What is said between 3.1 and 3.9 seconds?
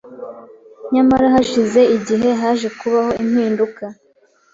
impinduka